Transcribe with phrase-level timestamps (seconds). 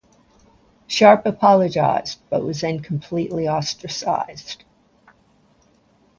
[0.87, 4.63] Sharp apologised, but was then completely ostracised.